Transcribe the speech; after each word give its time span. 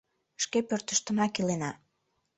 Шке 0.43 0.59
пӧртыштынак 0.67 1.33
илена. 1.41 1.71